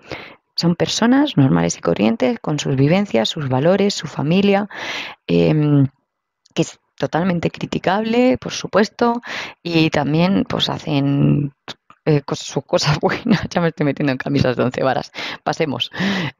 [0.55, 4.67] son personas normales y corrientes con sus vivencias, sus valores, su familia,
[5.27, 5.87] em,
[6.53, 9.21] que es totalmente criticable, por supuesto,
[9.63, 11.53] y también pues hacen
[12.09, 15.11] eh, sus cosas buenas, ya me estoy metiendo en camisas de once varas,
[15.43, 15.91] pasemos.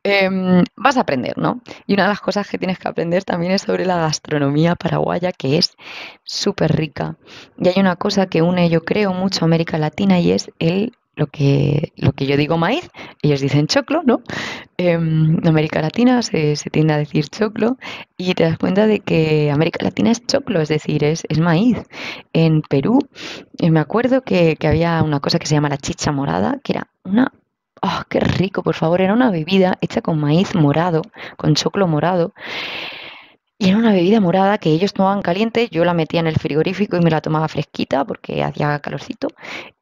[0.02, 1.62] Em, vas a aprender, ¿no?
[1.86, 5.32] Y una de las cosas que tienes que aprender también es sobre la gastronomía paraguaya,
[5.32, 5.76] que es
[6.24, 7.18] súper rica.
[7.60, 10.94] Y hay una cosa que une, yo creo, mucho a América Latina y es el
[11.20, 12.90] lo que, lo que yo digo maíz,
[13.22, 14.22] ellos dicen choclo, ¿no?
[14.80, 17.78] en América Latina se, tiende a decir choclo
[18.16, 21.78] y te das cuenta de que América Latina es choclo, es decir, es, maíz.
[22.32, 23.00] En Perú
[23.58, 26.88] eh, me acuerdo que, había una cosa que se llama la chicha morada, que era
[27.04, 27.34] una...
[27.82, 28.64] ¡Oh, qué rico!
[28.64, 31.02] Por favor, era una bebida hecha con maíz morado,
[31.38, 32.34] con choclo morado.
[33.62, 36.96] Y era una bebida morada que ellos tomaban caliente, yo la metía en el frigorífico
[36.96, 39.28] y me la tomaba fresquita porque hacía calorcito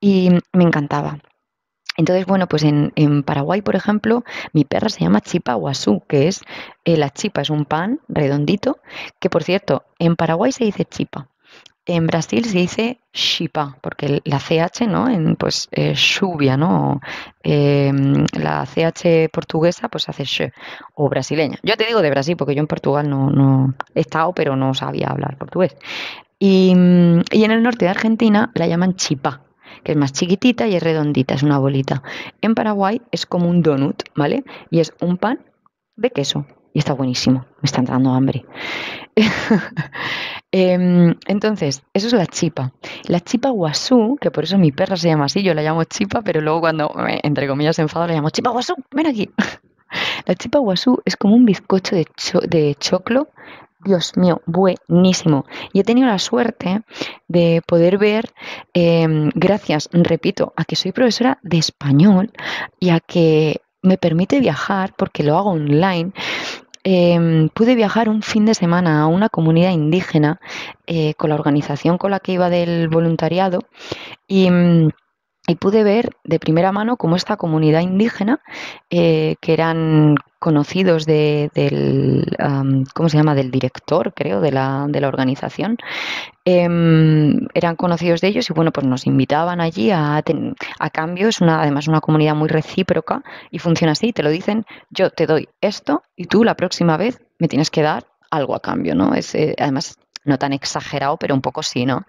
[0.01, 1.19] y me encantaba.
[1.95, 6.41] Entonces, bueno, pues en, Paraguay, por ejemplo, mi perra se llama chipa guasú, que es,
[6.85, 8.79] eh, la chipa es un pan redondito,
[9.19, 11.29] que por cierto, en Paraguay se dice chipa.
[11.89, 15.07] En Brasil se dice chipa, porque la CH, ¿no?
[15.07, 15.95] En, pues eh,
[16.57, 16.99] ¿no?
[17.43, 20.51] Em, la CH portuguesa, pues hace sh,
[20.95, 21.57] o brasileña.
[21.63, 25.07] Yo te digo de Brasil, porque yo en Portugal no, he estado, pero no sabía
[25.07, 25.77] hablar portugués.
[26.37, 26.73] Y,
[27.31, 29.43] y en el norte de Argentina la llaman chipa,
[29.85, 32.03] que es más chiquitita y es redondita, es una bolita.
[32.41, 34.43] En Paraguay es como un donut, ¿vale?
[34.69, 35.39] Y es un pan
[35.95, 36.45] de queso.
[36.77, 38.45] Y está buenísimo, me está entrando hambre.
[40.51, 42.71] Em, entonces, eso es la chipa.
[43.07, 46.21] La chipa guasú, que por eso mi perra se llama así, yo la llamo chipa,
[46.21, 49.27] pero luego cuando, entre comillas, se enfado, la llamo chipa guasú, ven aquí.
[50.27, 52.05] La chipa guasú es como un bizcocho de,
[52.47, 53.29] de choclo
[53.83, 55.45] Dios mío, buenísimo.
[55.73, 56.81] Y he tenido la suerte
[57.27, 58.29] de poder ver,
[58.73, 62.31] em, gracias, repito, a que soy profesora de español
[62.79, 66.11] y a que me permite viajar, porque lo hago online,
[66.89, 70.39] em, pude viajar un fin de semana a una comunidad indígena
[70.85, 73.59] eh, con la organización con la que iba del voluntariado
[74.25, 74.91] y mm,
[75.59, 78.39] pude ver de primera mano cómo esta comunidad indígena,
[78.89, 82.25] eh, que eran conocidos de, del,
[82.93, 85.77] ¿cómo se llama?, del director, creo, de la, de la organización,
[86.45, 91.41] em, eran conocidos de ellos y bueno, pues nos invitaban allí a, a cambio, es
[91.41, 95.49] una, además una comunidad muy recíproca y funciona así, te lo dicen, yo te doy
[95.61, 99.13] esto y tú la próxima vez me tienes que dar algo a cambio, ¿no?
[99.13, 99.97] Es, eh, además
[100.27, 102.05] no tan exagerado, pero un poco sí, ¿no?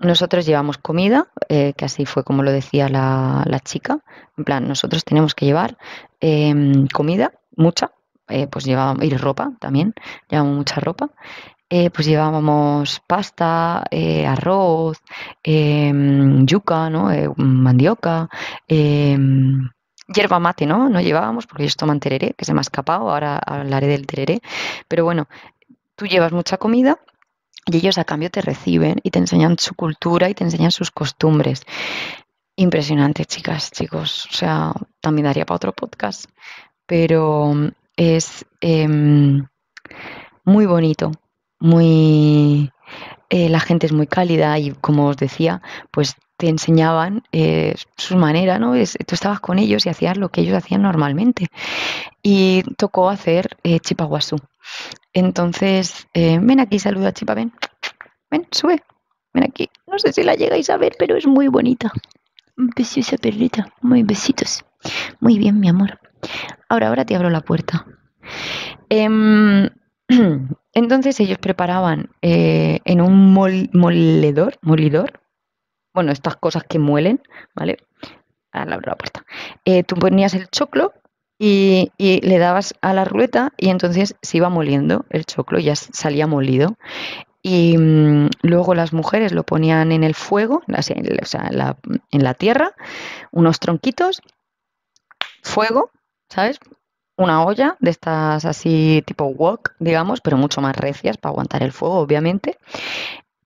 [0.00, 3.98] Nosotros llevamos comida, eh, que así fue como lo decía la, chica,
[4.36, 5.76] en plan, nosotros tenemos que llevar
[6.20, 7.92] em, comida, mucha,
[8.28, 9.94] eh, pues llevábamos, y ropa también,
[10.28, 11.10] llevamos mucha ropa,
[11.68, 13.84] eh, pues llevábamos pasta,
[14.26, 14.98] arroz,
[15.42, 17.08] em, yuca, ¿no?
[17.36, 18.28] mandioca,
[18.68, 19.70] em,
[20.08, 20.88] hierba mate, ¿no?
[20.88, 24.40] No llevábamos porque ellos toman tereré, que se me ha escapado, ahora hablaré del tereré,
[24.88, 25.28] pero bueno,
[25.96, 26.98] tú llevas mucha comida
[27.66, 30.90] y ellos a cambio te reciben y te enseñan su cultura y te enseñan sus
[30.90, 31.64] costumbres.
[32.56, 34.26] Impresionante, chicas, chicos.
[34.26, 36.26] O sea, también daría para otro podcast.
[36.86, 37.54] Pero
[37.96, 39.46] es em,
[40.44, 41.12] muy bonito,
[41.58, 42.70] muy...
[43.30, 48.16] Eh, la gente es muy cálida y como os decía, pues te enseñaban eh, su
[48.16, 48.74] manera, ¿no?
[48.74, 51.46] Es, tú estabas con ellos y hacías lo que ellos hacían normalmente.
[52.20, 54.38] Y tocó hacer eh, chipaguasú.
[55.12, 57.52] Entonces, eh, ven aquí, saluda Chipa, ven.
[58.28, 58.82] Ven, sube.
[59.32, 59.70] Ven aquí.
[59.86, 61.92] No sé si la llegáis a ver, pero es muy bonita.
[62.76, 63.72] esa perrita.
[63.80, 64.64] Muy besitos.
[65.20, 66.00] Muy bien, mi amor.
[66.68, 67.86] Ahora, ahora te abro la puerta.
[68.88, 69.68] Em,
[70.72, 75.20] entonces ellos preparaban eh, en un moledor, molidor,
[75.94, 77.22] bueno, estas cosas que muelen,
[77.54, 77.78] ¿vale?
[78.52, 79.24] Ahora abro la puerta.
[79.64, 80.94] Eh, tú ponías el choclo
[81.38, 86.26] y, le dabas a la ruleta y entonces se iba moliendo el choclo, ya salía
[86.26, 86.76] molido.
[87.42, 91.76] Y mm, luego las mujeres lo ponían en el fuego, o sea, en la,
[92.10, 92.74] en la tierra,
[93.32, 94.22] unos tronquitos,
[95.42, 95.90] fuego,
[96.32, 96.58] ¿sabes?
[97.16, 101.72] Una olla de estas así tipo wok, digamos, pero mucho más recias para aguantar el
[101.72, 102.58] fuego, obviamente.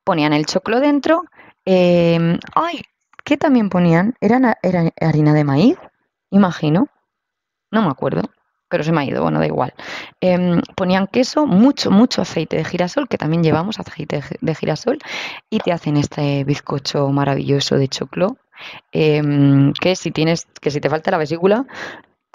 [0.05, 1.25] Ponían el choclo dentro.
[1.65, 2.83] Em, ¡Ay!
[3.25, 4.15] ¿Qué también ponían?
[4.21, 5.77] ¿Era, ¿Era harina de maíz?
[6.31, 6.89] Imagino
[7.71, 8.23] no me acuerdo,
[8.69, 9.75] pero se me ha ido, bueno, da igual.
[10.21, 14.99] Em, ponían queso, mucho, mucho aceite de girasol, que también llevamos aceite de girasol,
[15.51, 18.39] y te hacen este bizcocho maravilloso de choclo,
[18.93, 21.67] em, que si tienes, que si te falta la vesícula,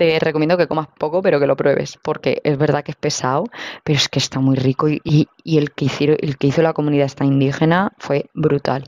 [0.01, 3.43] te recomiendo que comas poco, pero que lo pruebes, porque es verdad que es pesado,
[3.83, 7.05] pero es que está muy rico y, el, que hicieron, el que hizo la comunidad
[7.05, 8.83] esta indígena fue brutal.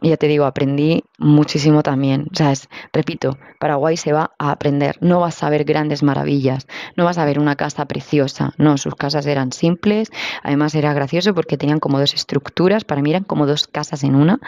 [0.00, 2.28] Y ya te digo, aprendí muchísimo también.
[2.32, 6.66] O sea, es, repito, Paraguay se va a aprender, no vas a ver grandes maravillas,
[6.96, 10.10] no vas a ver una casa preciosa, no, sus casas eran simples,
[10.42, 14.14] además era gracioso porque tenían como dos estructuras, para mí eran como dos casas en
[14.14, 14.40] una.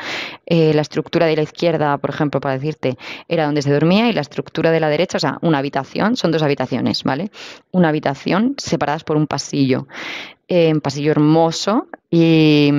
[0.46, 2.96] Eh, la estructura de la izquierda, por ejemplo, para decirte,
[3.28, 6.30] era donde se dormía y la estructura de la derecha, o sea, una habitación son
[6.30, 7.30] dos habitaciones, ¿vale?
[7.72, 9.88] Una habitación separadas por un pasillo,
[10.46, 12.70] eh, un pasillo hermoso y,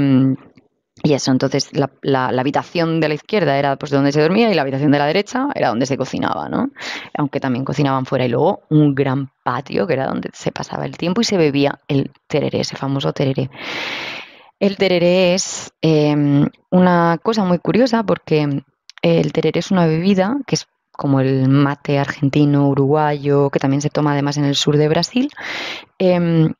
[1.03, 4.55] Y eso, entonces la, la, habitación de la izquierda era pues donde se dormía y
[4.55, 6.71] la habitación de la derecha era donde se cocinaba, ¿no?
[7.17, 8.25] Aunque también cocinaban fuera.
[8.25, 11.79] Y luego un gran patio que era donde se pasaba el tiempo y se bebía
[11.87, 13.49] el tereré, ese famoso tereré.
[14.59, 18.63] El tereré es em, una cosa muy curiosa porque
[19.03, 23.89] el tereré es una bebida que es como el mate argentino, uruguayo, que también se
[23.89, 25.29] toma además en el sur de Brasil.
[25.99, 26.53] Em,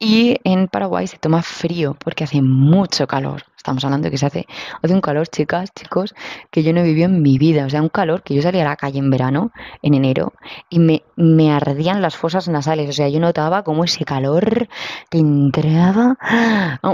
[0.00, 3.44] y en Paraguay se toma frío porque hace mucho calor.
[3.56, 4.46] Estamos hablando de que se hace,
[4.82, 6.12] hace un calor, chicas, chicos,
[6.50, 7.64] que yo no he vivido en mi vida.
[7.66, 9.52] O sea, un calor que yo salía a la calle en verano,
[9.82, 10.32] en enero,
[10.68, 12.90] y me, me ardían las fosas nasales.
[12.90, 14.66] O sea, yo notaba como ese calor
[15.08, 16.16] que entraba.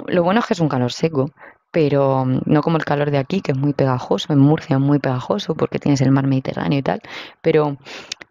[0.08, 1.30] lo bueno es que es un calor seco,
[1.70, 4.33] pero no como el calor de aquí, que es muy pegajoso.
[4.33, 7.00] En Murcia es muy pegajoso porque tienes el mar Mediterráneo y tal.
[7.42, 7.78] Pero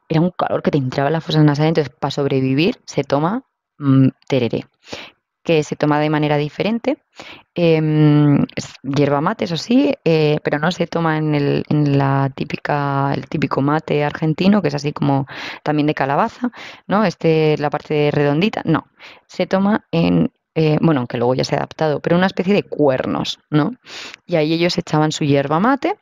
[0.09, 1.69] era un calor que te entraba en las fosas nasales.
[1.69, 3.43] Entonces, para sobrevivir, se toma
[3.79, 4.65] Mm, tereré,
[5.43, 6.97] que se toma de manera diferente.
[7.55, 7.81] Eh,
[8.83, 13.27] hierba mate, eso sí, eh, pero no se toma en, el, en la típica, el
[13.29, 15.27] típico mate argentino, que es así como
[15.63, 16.51] también de calabaza,
[16.87, 17.05] ¿no?
[17.05, 18.87] Este, la parte redondita, no.
[19.27, 22.63] Se toma en, eh, bueno, aunque luego ya se ha adaptado, pero una especie de
[22.63, 23.75] cuernos, ¿no?
[24.25, 25.97] Y ahí ellos echaban su hierba mate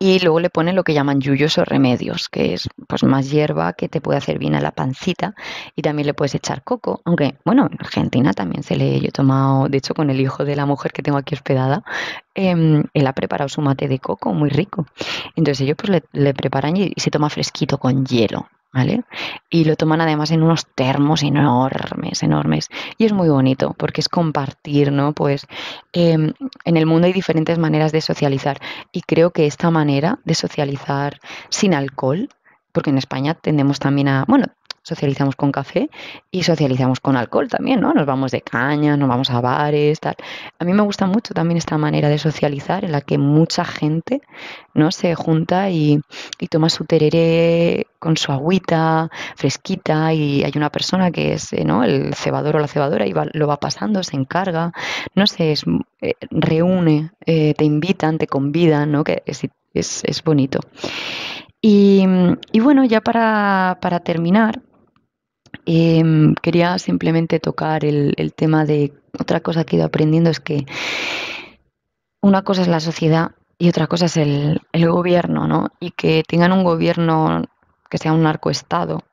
[0.00, 3.74] y luego le ponen lo que llaman yuyos o remedios, que es pues más hierba
[3.74, 5.36] que te puede hacer bien a la pancita
[5.76, 9.12] y también le puedes echar coco, aunque bueno, en Argentina también se le yo he
[9.12, 11.84] tomado, de hecho con el hijo de la mujer que tengo aquí hospedada,
[12.34, 14.84] eh, él ha preparado su mate de coco muy rico.
[15.36, 18.48] Entonces ellos pues le preparan y se toma fresquito con hielo.
[18.72, 19.02] ¿Vale?
[19.50, 22.68] Y lo toman además en unos termos enormes, enormes.
[22.96, 25.12] Y es muy bonito porque es compartir, ¿no?
[25.12, 25.46] Pues
[25.92, 26.32] em,
[26.64, 28.60] en el mundo hay diferentes maneras de socializar
[28.92, 32.28] y creo que esta manera de socializar sin alcohol,
[32.72, 34.46] porque en España tendemos también a, bueno,
[34.88, 35.90] socializamos con café
[36.30, 37.92] y socializamos con alcohol también, ¿no?
[37.92, 40.16] Nos vamos de caña, nos vamos a bares, tal.
[40.58, 44.22] A mí me gusta mucho también esta manera de socializar en la que mucha gente,
[44.74, 44.90] ¿no?
[44.90, 46.00] Se junta y,
[46.50, 51.84] toma su tereré con su agüita fresquita y hay una persona que es, eh, ¿no?
[51.84, 54.72] El cebador o la cebadora y lo va pasando, se encarga,
[55.14, 55.64] no sé, es,
[56.00, 59.04] eh, reúne, eh, te invitan, te convidan, ¿no?
[59.04, 59.42] Que es,
[59.74, 60.60] es, es bonito.
[61.60, 62.04] Y,
[62.52, 64.62] y, bueno, ya para, para terminar,
[65.70, 70.64] Em, quería simplemente tocar el, tema de otra cosa que he ido aprendiendo es que
[72.22, 75.68] una cosa es la sociedad y otra cosa es el, gobierno, ¿no?
[75.78, 77.44] Y que tengan un gobierno
[77.90, 79.04] que sea un narcoestado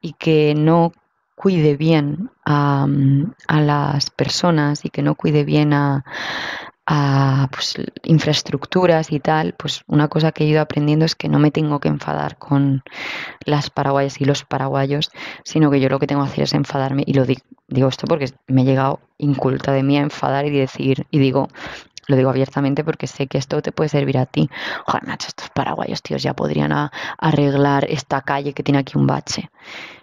[0.00, 0.92] y que no
[1.34, 2.86] cuide bien a,
[3.48, 6.04] las personas y que no cuide bien a,
[6.86, 11.38] a pues, infraestructuras y tal, pues una cosa que he ido aprendiendo es que no
[11.38, 12.82] me tengo que enfadar con
[13.44, 15.10] las paraguayas y los paraguayos,
[15.44, 18.06] sino que yo lo que tengo que hacer es enfadarme y lo digo, digo esto
[18.06, 21.48] porque me he llegado inculta de mí a enfadar y decir, y digo,
[22.06, 24.50] lo digo abiertamente porque sé que esto te puede servir a ti.
[24.86, 26.72] Joder, estos paraguayos, tíos, ya podrían
[27.18, 29.50] arreglar esta calle que tiene aquí un bache.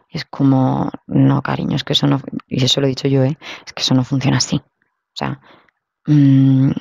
[0.10, 3.38] es como, no, cariño, es que eso no, y eso lo he dicho yo, ¿eh?
[3.66, 4.58] es que eso no funciona así.
[4.58, 5.40] O sea,
[6.08, 6.72] Mm,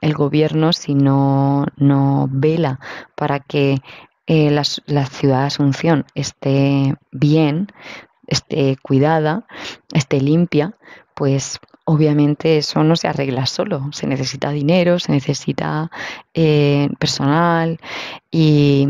[0.00, 2.80] el gobierno si no, no vela
[3.14, 3.78] para que
[4.26, 7.68] eh, la, ciudad de Asunción esté bien,
[8.26, 9.46] esté cuidada,
[9.92, 10.76] esté limpia,
[11.14, 13.92] pues obviamente eso no se arregla solo.
[13.92, 15.90] Se necesita dinero, se necesita
[16.32, 17.78] eh, personal
[18.30, 18.88] y,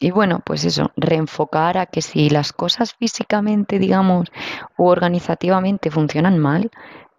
[0.00, 4.30] y, bueno, pues eso, reenfocar a que si las cosas físicamente, digamos,
[4.76, 6.70] u organizativamente funcionan mal,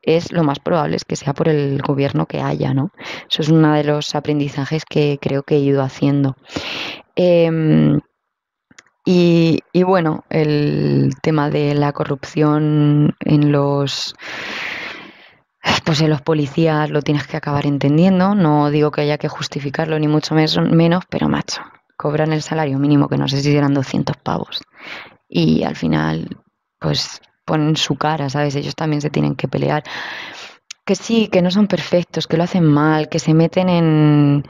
[0.05, 2.91] es lo más probable es que sea por el gobierno que haya, ¿no?
[3.29, 6.35] Eso es uno de los aprendizajes que creo que he ido haciendo.
[7.15, 7.99] Em,
[9.07, 14.15] y, bueno, el tema de la corrupción en los
[15.83, 18.33] pues en los policías lo tienes que acabar entendiendo.
[18.33, 21.61] No digo que haya que justificarlo ni mucho menos, pero macho,
[21.97, 24.61] cobran el salario mínimo que no sé si eran 200 pavos.
[25.27, 26.37] Y al final,
[26.79, 28.55] pues ponen su cara, ¿sabes?
[28.55, 29.83] Ellos también se tienen que pelear.
[30.85, 34.43] Que sí, que no son perfectos, que lo hacen mal, que se meten en,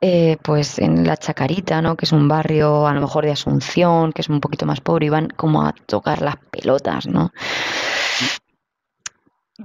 [0.00, 1.96] eh, pues en la Chacarita, ¿no?
[1.96, 5.06] Que es un barrio a lo mejor de Asunción, que es un poquito más pobre
[5.06, 7.32] y van como a tocar las pelotas, ¿no?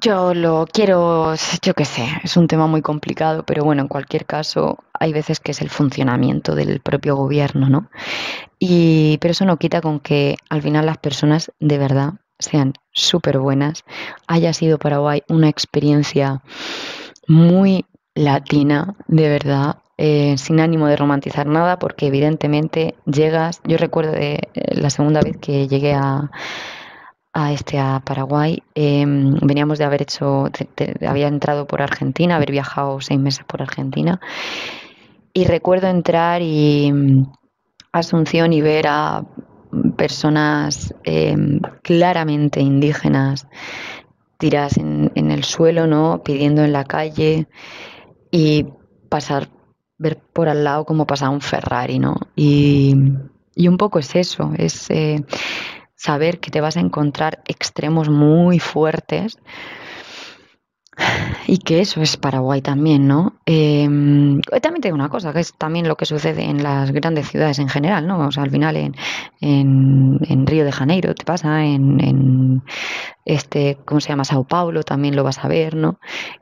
[0.02, 4.26] Yo lo quiero, yo qué sé, es un tema muy complicado, pero bueno, en cualquier
[4.26, 7.92] caso, hay veces que es el funcionamiento del propio gobierno, ¿no?
[8.58, 13.40] Y, pero eso no quita con que al final las personas de verdad sean súper
[13.40, 13.84] buenas,
[14.28, 16.42] haya sido Paraguay una experiencia
[17.28, 24.12] muy latina, de verdad, eh, sin ánimo de romantizar nada, porque evidentemente llegas, yo recuerdo
[24.12, 26.30] de, eh, la segunda vez que llegué a,
[27.52, 28.62] este a Paraguay.
[28.76, 30.50] Em, veníamos de haber hecho,
[31.08, 34.20] había entrado por Argentina, haber viajado seis meses por Argentina.
[35.34, 37.26] Y recuerdo entrar y mm,
[37.94, 39.24] Asunción y ver a
[39.96, 43.48] personas em, claramente indígenas
[44.38, 46.22] tiradas en, en, el suelo, ¿no?
[46.24, 47.48] Pidiendo en la calle
[48.32, 48.66] y
[49.10, 49.50] pasar,
[49.98, 52.16] ver por al lado cómo pasaba un Ferrari, ¿no?
[52.36, 52.96] Y,
[53.56, 55.24] y un poco es eso, es eh,
[55.96, 59.38] saber que te vas a encontrar extremos muy fuertes
[61.48, 63.34] y que eso es Paraguay también, ¿no?
[63.46, 67.60] Em, también tengo una cosa, que es también lo que sucede en las grandes ciudades
[67.60, 68.28] en general, ¿no?
[68.28, 68.96] O sea, al final en,
[69.42, 72.64] en, Río de Janeiro te pasa, en, en,
[73.26, 74.26] este, ¿cómo se llama?
[74.26, 76.00] Sao Paulo también lo vas a ver, ¿no?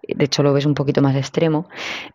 [0.08, 1.68] De hecho lo ves un poquito más extremo.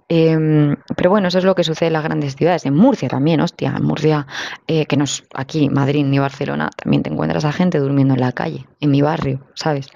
[0.08, 2.66] Em, pero bueno, eso es lo que sucede en las grandes ciudades.
[2.66, 4.26] En Murcia también, hostia, en Murcia,
[4.66, 8.20] eh, que no es aquí, Madrid ni Barcelona, también te encuentras a gente durmiendo en
[8.20, 9.88] la calle, en mi barrio, ¿sabes?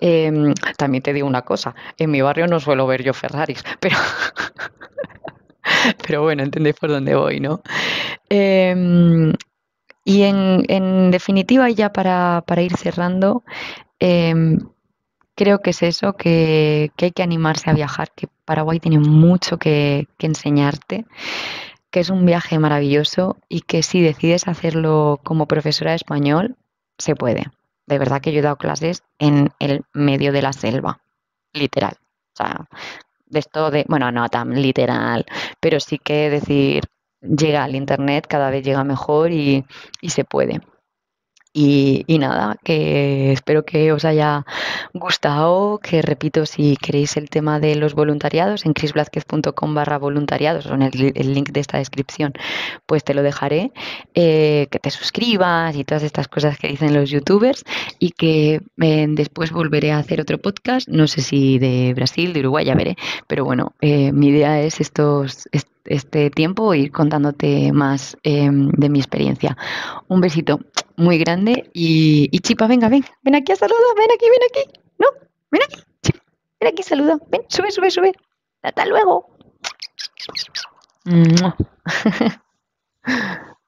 [0.00, 3.96] Em, también te digo una cosa, en mi barrio no suelo ver yo Ferraris, pero...
[6.06, 7.62] pero bueno, entendéis por dónde voy, ¿no?
[8.28, 9.32] Em,
[10.04, 13.42] y en, en, definitiva, ya para, para ir cerrando,
[14.06, 14.58] Em,
[15.34, 20.08] creo que es eso, que, hay que animarse a viajar, que Paraguay tiene mucho que,
[20.18, 21.06] enseñarte,
[21.90, 26.56] que es un viaje maravilloso y que si decides hacerlo como profesora de español,
[26.98, 27.46] se puede.
[27.86, 31.00] De verdad que yo he dado clases en el medio de la selva,
[31.54, 31.94] literal.
[32.34, 32.68] O sea,
[33.26, 35.24] de esto de, bueno, no tan literal,
[35.60, 36.84] pero sí que decir,
[37.20, 39.64] llega al Internet, cada vez llega mejor y,
[40.00, 40.60] y se puede.
[41.56, 44.44] Y, nada, que espero que os haya
[44.92, 50.74] gustado, que repito, si queréis el tema de los voluntariados, en chrisblázquez.com barra voluntariados o
[50.74, 52.32] en el, link de esta descripción,
[52.86, 53.70] pues te lo dejaré,
[54.16, 57.62] eh, que te suscribas y todas estas cosas que dicen los youtubers
[58.00, 62.40] y que eh, después volveré a hacer otro podcast, no sé si de Brasil, de
[62.40, 62.96] Uruguay, ya veré,
[63.28, 65.48] pero bueno, eh, mi idea es estos
[65.84, 69.54] este tiempo ir contándote más de mi experiencia.
[70.08, 70.60] Un besito
[70.96, 71.70] muy grande.
[71.72, 74.80] Y, y Chipa, venga, ven, ven aquí a saludar, ven aquí, ven aquí.
[74.98, 75.06] No,
[75.50, 75.76] ven aquí,
[76.60, 78.12] ven aquí, saluda, ven, sube, sube, sube.
[78.62, 79.36] Hasta luego.